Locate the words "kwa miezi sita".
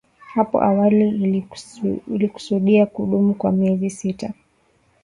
3.33-4.33